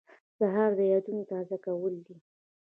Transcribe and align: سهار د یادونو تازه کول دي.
سهار 0.37 0.71
د 0.77 0.79
یادونو 0.93 1.23
تازه 1.31 1.57
کول 1.65 1.93
دي. 2.05 2.15